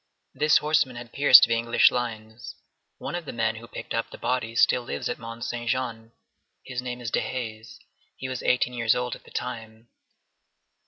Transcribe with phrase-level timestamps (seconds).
[0.33, 2.55] This horseman had pierced the English lines.
[2.97, 6.13] One of the men who picked up the body still lives at Mont Saint Jean.
[6.65, 7.77] His name is Dehaze.
[8.17, 9.89] He was eighteen years old at that time.